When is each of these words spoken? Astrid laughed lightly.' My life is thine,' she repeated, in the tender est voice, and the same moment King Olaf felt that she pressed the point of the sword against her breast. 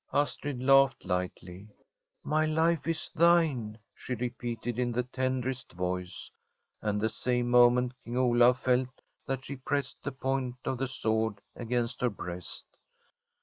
Astrid 0.11 0.63
laughed 0.63 1.05
lightly.' 1.05 1.69
My 2.23 2.47
life 2.47 2.87
is 2.87 3.11
thine,' 3.13 3.77
she 3.93 4.15
repeated, 4.15 4.79
in 4.79 4.91
the 4.91 5.03
tender 5.03 5.49
est 5.51 5.73
voice, 5.77 6.31
and 6.81 6.99
the 6.99 7.07
same 7.07 7.47
moment 7.51 7.93
King 8.03 8.17
Olaf 8.17 8.61
felt 8.61 8.89
that 9.27 9.45
she 9.45 9.57
pressed 9.57 10.01
the 10.01 10.11
point 10.11 10.55
of 10.65 10.79
the 10.79 10.87
sword 10.87 11.39
against 11.55 12.01
her 12.01 12.09
breast. 12.09 12.65